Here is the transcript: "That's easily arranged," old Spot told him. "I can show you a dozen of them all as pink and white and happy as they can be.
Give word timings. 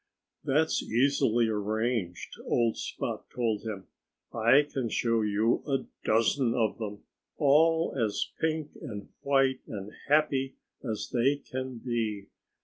"That's 0.43 0.81
easily 0.81 1.47
arranged," 1.47 2.33
old 2.47 2.75
Spot 2.75 3.23
told 3.29 3.61
him. 3.65 3.85
"I 4.33 4.63
can 4.63 4.89
show 4.89 5.21
you 5.21 5.61
a 5.67 5.85
dozen 6.03 6.55
of 6.55 6.79
them 6.79 7.03
all 7.37 7.95
as 8.03 8.31
pink 8.39 8.71
and 8.81 9.09
white 9.21 9.59
and 9.67 9.91
happy 10.07 10.55
as 10.83 11.11
they 11.13 11.35
can 11.35 11.77
be. 11.77 12.29